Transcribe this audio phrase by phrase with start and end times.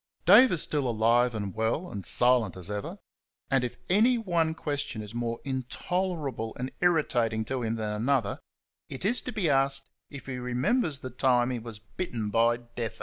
[0.25, 2.97] Dave is still alive and well, and silent as ever;
[3.51, 8.39] and if any one question is more intolerable and irritating to him than another,
[8.89, 12.93] it is to be asked if he remembers the time he was bitten by deaf
[12.95, 12.99] adder.